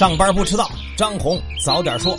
[0.00, 2.16] 上班不迟到，张红早点说。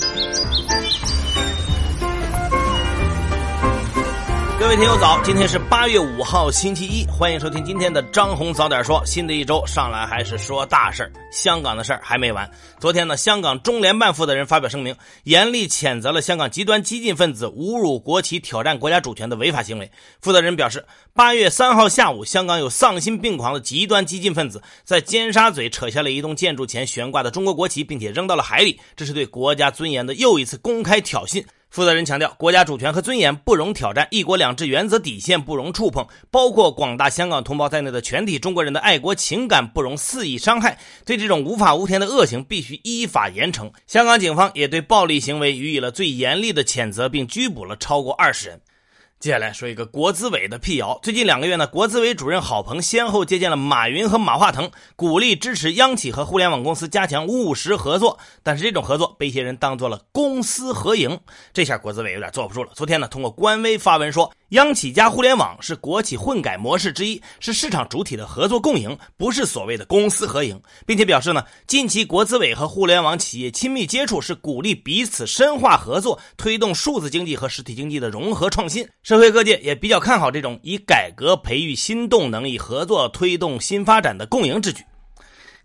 [4.62, 9.04] 各位听友早，今天是八月五号星期一，欢迎收听今天的张红早点说。
[9.08, 12.48] 新的一周上来还是说大事儿，香港的事儿还没完。
[12.80, 19.92] 昨天呢，香港中联办负责人发表声明，严厉谴责了香港极端激进分子侮辱国旗、挑战国家主权的违法行为。
[20.22, 31.44] 负责人表示，八月三号下午，香港有丧心病狂的极端激进分子在尖沙咀扯下了一栋建筑前悬挂的中国国旗，并且扔到了海里，这是对国家尊严的又一次公开挑衅。
[31.72, 40.78] 负责人强调，国家主权和尊严不容挑战，一国两制原则底线不容触碰，包括广大香港同胞在内的全体中国人的爱国情感不容肆意伤害。
[41.06, 43.72] 对这种无法无天的恶行，必须依法严惩。
[43.88, 48.60] 香港警方也对暴力行为予以了最严厉的谴责，并拘捕了超过二十人。
[49.22, 51.00] 接下来说一个国资委的辟谣。
[51.04, 58.18] 最近两个月呢，国资委主任郝鹏先后接见了马云和马化腾，鼓励支持央企和互联网公司加强务实合作。
[58.42, 61.20] 但是这种合作被一些人当做了公私合营，
[61.54, 62.72] 这下国资委有点坐不住了。
[62.74, 64.34] 昨天呢，通过官微发文说。
[64.52, 78.86] 央企加互联网是国企混改模式之一，是市场主体的合作共赢，不是所谓的公私合营，并且表示呢，近期国资委和互联网企业亲密接触，是鼓励彼此深化合作，推动数字经济和实体经济的融合创新。
[79.12, 84.86] 社会各界也比较看好这种以改革培育新动能，以合作推动新发展的共赢之举。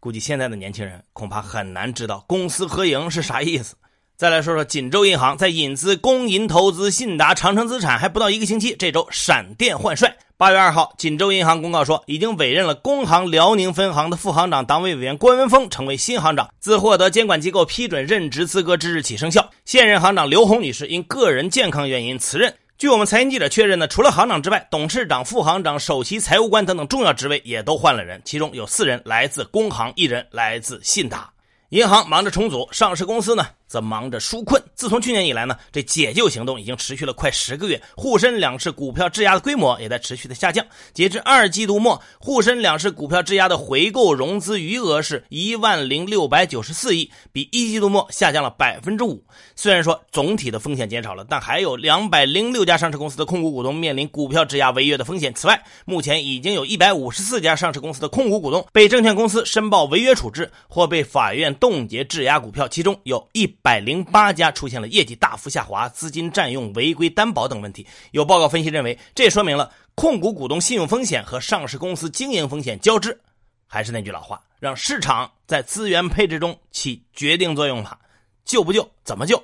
[0.00, 3.76] 估计现在的年轻人恐怕很难知道公私合营是啥意思。
[4.16, 10.16] 再来说说锦州银行在引资公银投资信达长城资产还不到一个星期，这周闪电换帅。
[10.36, 19.48] 八月二号，锦州银行公告说，已经委任了工行辽宁分行的副行长、党委委员关文峰成为新行长，自获得监管机构批准任职资格之日起生效。
[19.64, 22.52] 现任行长刘红女士因个人健康原因辞任。
[22.78, 31.30] 据我们财经记者确认呢，除了行长之外，董事长、副行长、首席财务官等等重要职位也都换了人，其中有四人来自工行，一人来自信达。
[31.70, 33.46] 银行忙着重组，上市公司呢？
[33.66, 34.62] 则忙着纾困。
[34.74, 37.80] 自从去年以来呢，这解救行动已经持续了快十个月。
[37.96, 40.64] 沪深两市股票质押的规模也在持续的下降。
[40.92, 49.24] 截至二季度末，沪深两市股票质押的回购融资余额是一万零六百九十四亿，比一季度末下降了百分之五。
[49.54, 55.32] 虽然说总体的风险减少了，但还有两百零六家上市公司的控股股东面临股票质押违约的风险。
[55.34, 63.46] 此外，目前已经有一百五十四家上市公司的控股股东被证券公司申报违约处置，或被法院冻结质押股票，其中有一。
[63.66, 67.84] 百零八家出现了业绩大幅下滑、资金占用、违规担保等问题。
[68.12, 73.20] 有报告分析认为，这说明了控股股东信用风险和上市公司经营风险交织。
[73.66, 77.98] 还是那句老话，让市场在资源配置中起决定作用吧。
[78.44, 79.42] 救不救，怎么救，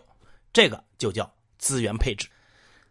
[0.53, 1.29] 这个就叫
[1.59, 2.29] 资源配置。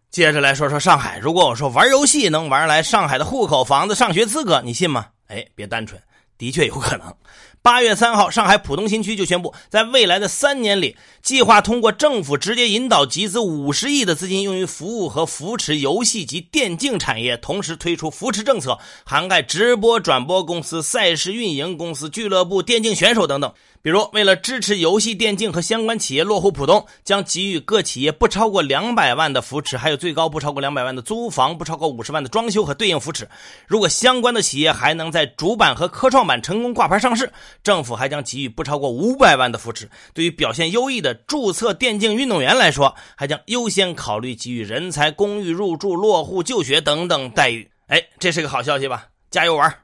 [0.09, 5.07] 接着来说说上海，如果我说玩游戏能玩来上海的户口、房子、上学资格，你信吗？
[5.27, 5.97] 哎，别单纯，
[6.37, 7.15] 的确有可能。
[7.63, 23.53] 八月三号，上海浦东新区就宣布，在未来的三年里，计划通过政府直接引导集资五十亿的资金，用于服务和扶持游戏及电竞产业，同时推出扶持政策，涵盖直播转播公司、赛事运营公司、俱乐部、电竞选手等等。
[23.83, 33.27] 比如，为了支持游戏、电竞和相关企业落户浦东，将给予各企业不超过两百万的扶持，还有最高不超过两百万的租房、不超过五十万的装修和对应扶持。
[33.65, 37.31] 如果相关的企业还能在主板和科创板成功挂牌上市，
[37.63, 39.89] 政府还将给予不超过五百万的扶持。
[40.13, 47.67] 对于表现优异的注册电竞运动员来说，还将优先考虑给予人才公寓入住、落户就学等等待遇。
[47.87, 49.07] 哎，这是个好消息吧？
[49.31, 49.75] 加油玩！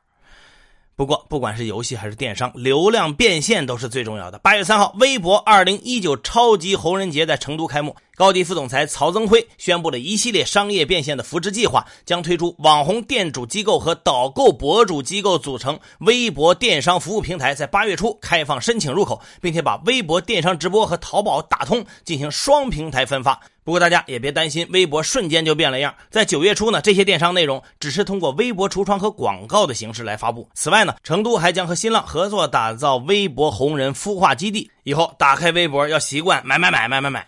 [0.97, 4.39] 不过，不管是游戏还是电商，流量变现都是最重要的。
[4.39, 7.95] 八月三号，微博二零一九超级红人节在成都开幕。
[8.15, 23.39] 高迪副总裁曹增辉宣布了一系列商业变现的扶持计划，将推出网红店主机构和导购博主机构组成微博电商服务平台，在八月初开放申请入口，并且把微博电商直播和淘宝打通，进行双平台分发。
[23.67, 25.93] 不过大家也别担心，微博瞬间就变了样。
[26.09, 30.49] 在九月初呢，这些电商内容只是通过微博橱窗和广告的形式来发布。
[30.53, 37.27] 此外呢，成都还将和新浪合作打造微博红人孵化基地，以后打开微博要习惯买买买买买买。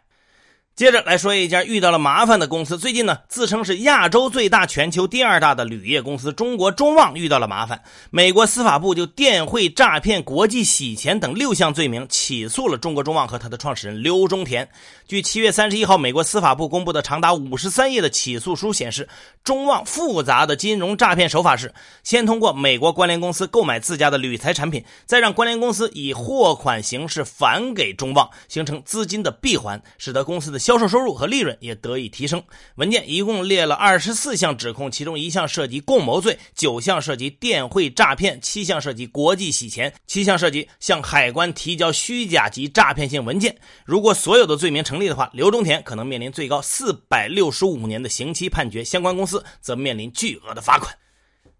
[0.79, 2.79] 接着来说一家遇到了麻烦的公司。
[2.79, 7.81] 最近呢，自称是亚洲最大、全球第二大的铝业公司中国中旺遇到了麻烦。
[8.11, 14.69] 美国司法部就电汇诈骗、国际洗钱等六项罪名起诉了中国中旺和他的创始人刘忠田。
[15.05, 19.09] 据七月三十一号美国司法部公布的长达五十三页的起诉书显示，
[19.43, 21.73] 中旺复杂的金融诈骗手法是：
[22.03, 30.68] 先通过美国关联公司购买自家的铝材产品，再让关联公司以货款形式返给中旺，形成资金的闭环，使得公司的。
[30.69, 32.43] 销售收入和利润也得以提升。
[32.75, 43.57] 文件一共列了二十四项指控，其中一项涉及共谋罪，九项涉及电汇诈骗，七项涉及国际洗钱，七项涉及向海关提交虚假及诈骗性文件。
[43.83, 50.95] 如果所有的罪名成立的话，刘忠田可能面临最高四百六十五年的刑期判决，相关公司则面临巨额的罚款。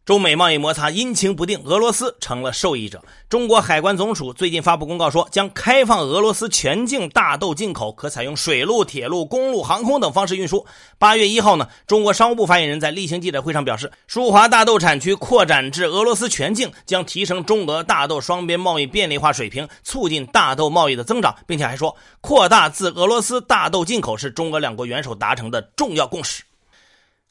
[0.10, 3.00] 中美贸易摩擦阴晴不定，俄罗斯成了受益者。
[3.30, 10.66] 中国海关总署最近发布公告说，将开放俄罗斯全境大豆进口，可采用水路、铁路、公路、航空等方式运输。
[10.98, 26.42] 八月一号呢，中国商务部发言人在例行记者会上表示，舒华大豆产区扩展至俄罗斯全境，将提升中俄大豆双边贸易便利化水平，促进大豆贸易的增长，并且还说，扩大自俄罗斯大豆进口是中俄两国元首达成的重要共识。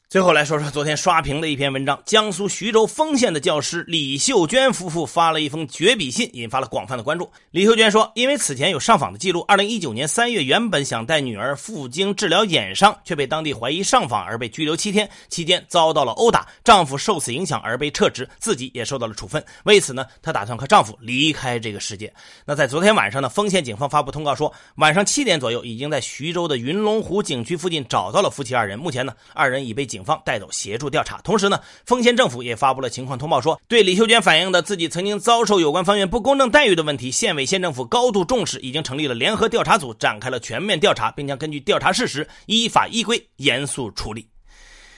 [0.09, 7.31] 最后来说说昨天刷屏的一篇文章，江苏徐州丰县的教师李秀娟夫妇发了一封绝笔信，引发了广泛的关注。
[7.51, 19.45] 李秀娟说，因为此前有上访的记录，2019年3月原本想带女儿赴京治疗眼伤，却被当地怀疑上访而被拘留七天，期间遭到了殴打，丈夫受此影响而被撤职，自己也受到了处分。
[19.65, 22.11] 为此呢，她打算和丈夫离开这个世界。
[22.47, 29.98] 那在昨天晚上呢，丰县警方发布通告说，晚上七点左右已经在徐州的云龙湖景区附近找到了夫妻二人，目前呢，二人已被警。
[29.99, 44.25] 警方带走协助调查，同时呢，丰县政府也发布了情况通报，说对李秀娟反映的自己曾经遭受有关方面不公正待遇的问题，县委县政府高度重视，已经成立了联合调查组，展开了全面调查，并将根据调查事实，依法依规严肃处理。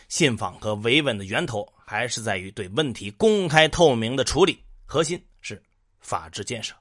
[0.08, 5.60] 信访和维稳的源头还是在于对问题公开透明的处理，核心是
[6.00, 6.76] 法治建设。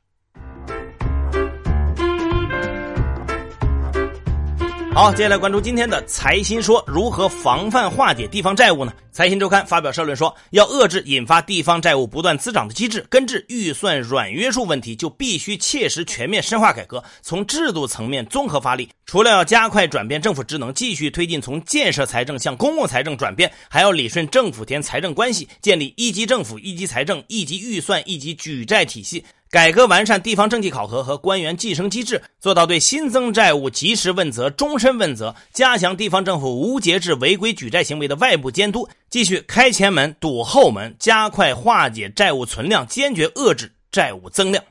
[4.92, 8.92] 好，接下来关注今天的财新说，如何防范化解地方债务呢？
[9.12, 18.88] 财新周刊发表社论说，要遏制引发地方债务不断滋长的机制，根治预算软约束问题，就必须切实全面深化改革，从制度层面综合发力。
[19.06, 29.24] 除了要加快转变政府职能，继续推进从建设财政向公共财政转变，还要理顺政府间财政关系，建立一级政府、一级财政、一级预算、一级举债体系。
[29.50, 44.62] 改革完善地方政绩考核和官员晋升机制，做到对新增债务及时问责、终身问责，加强地方政府无节制违规举债行为的外部监督，继续开前门堵后门，加快化解债务存量，坚决遏制债务增量。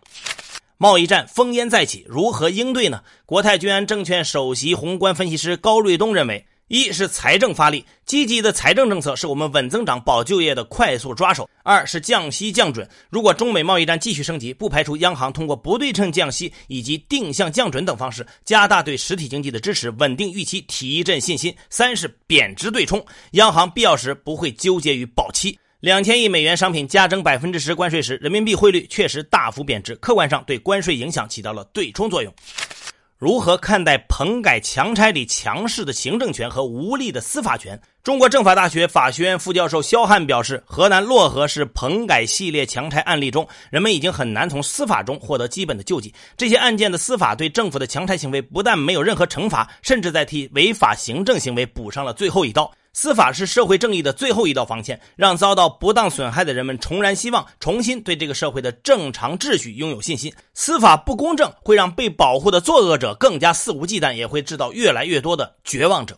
[0.77, 3.01] 贸易战烽烟再起，如何应对呢？
[3.25, 6.45] 国泰君安证券首席宏观分析师高瑞东认为。
[6.69, 11.49] 一是财政发力，积极的财政政策是我们稳增长、保就业的快速抓手。
[11.63, 21.51] 二是降息降准，如果中美贸易战继续升级，不排除央行通过不对称降息以及定向降准等方式，加大对实体经济的支持，稳定预期，提振信心。
[21.71, 25.57] 三是贬值对冲，央行必要时不会纠结于保期。
[25.79, 32.31] 两千亿美元商品加征百分之十关税时，人民币汇率确实大幅贬值，客观上对关税影响起到了对冲作用。
[33.19, 37.77] 如何看待棚改强拆里强势的行政权和无力的司法权？
[38.01, 46.13] 中国政法大学法学院副教授肖汉表示，河南漯河市棚改系列强拆案例中，人们已经很难从司法中获得基本的救济。
[46.37, 52.71] 这些案件的司法对政府的强拆行为不但没有任何惩罚，甚至在替违法行政行为补上了最后一刀。
[52.91, 60.33] 司法是社会正义的最后一道防线，让遭到不当损害的人们重燃希望，重新对这个社会的正常秩序拥有信心。
[60.53, 66.17] 司法不公正会让被保护的作恶者更加肆无忌惮，也会制造越来越多的绝望者。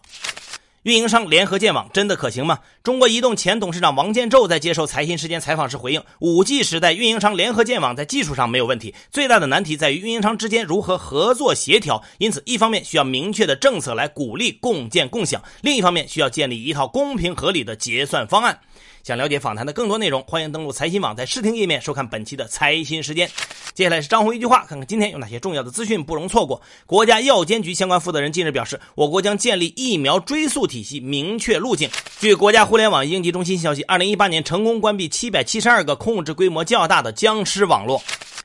[0.84, 2.58] 运营商联合建网真的可行吗？
[2.82, 12.04] 中国移动前董事长王建宙在接受财新时间采访时回应：5G 时代，运营商联合建网在技术上没有问题，最大的难题在于运营商之间如何合作协调。
[12.18, 18.60] 因此，一方面需要明确的政策来鼓励共建共享，另一方面需要建立一套公平合理的结算方案。
[19.04, 23.28] 想了解访谈的更多内容，欢迎登录财新网，在视听页面收看本期的财新时间。
[23.74, 26.62] 接下来是张宏一句话，看看今天有哪些重要的资讯不容错过。
[26.86, 31.90] 国家药监局相关负责人近日表示，我国将建立疫苗追溯体系，明确路径。
[32.20, 38.04] 据国家互联网应急中心消息，二零一八年成功关闭七百七十二个控制规模较大的僵尸网络。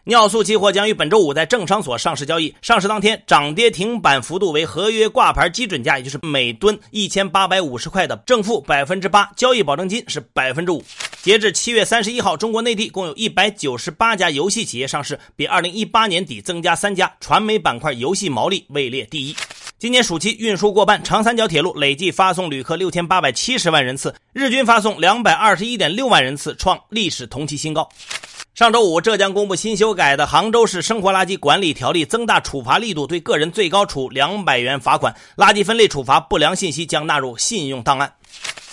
[0.08, 10.80] 尿素期货将于本周五在证商所上市交易，上市当天涨跌停板幅度为合约挂牌基准价，也就是每吨一千八百五十块的正负百分之八，交易保证金是百分之五。
[11.22, 19.34] 截至七月三十一号，中国内地共有一百九十八家游戏企业上市，比二零一八年底增加三家，传媒板块游戏毛利位列第一。
[19.76, 27.88] 今年暑期运输过半，长三角铁路累计发送旅客六千八百七十万人次，日均发送两百二十一点六万人次，创历史同期新高。
[28.56, 35.14] 上周五，浙江公布新修改的《杭州市生活垃圾管理条例》，增大处罚力度，对个人最高处两百元罚款。
[35.36, 38.10] 垃圾分类处罚不良信息将纳入信用档案。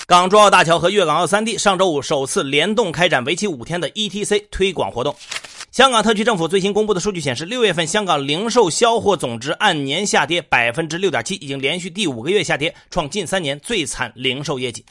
[0.07, 5.13] 港珠澳大桥和粤港澳三地上周五首次联动开展为期五天的 ETC 推广活动。
[5.73, 14.85] 香港特区政府最新公布的数据显示，六月份香港零售销货总值按年下跌百分之六点七，已经连续第五个月下跌，创近三年最惨零售业绩。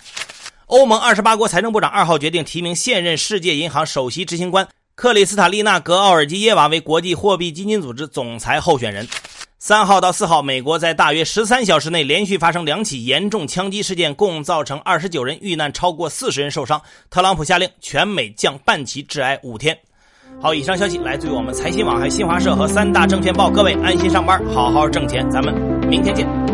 [0.67, 9.09] 欧盟二十八国财政部长二号决定提名现任世界银行首席执行官克里斯塔丽娜·格奥尔基耶娃为国际货币基金组织总裁候选人。
[9.59, 16.83] 三号到四号，美国在大约十三小时内连续发生两起严重枪击事件，共造成二十九人遇难，超过四十人受伤。
[17.09, 19.79] 特朗普下令全美降半旗致哀五天。
[20.41, 23.51] 好，以上消息来自于我们财新网、还新华社和三大证券报。
[23.51, 25.55] 各位安心上班，好好挣钱，咱们
[25.89, 26.52] 明天见。